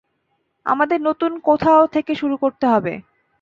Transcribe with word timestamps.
আমাদের 0.65 0.99
নতুন 1.01 1.31
কোথাও 1.39 1.83
থেকে 1.87 2.13
শুরু 2.15 2.35
করতে 2.37 2.65
হবে। 2.67 2.93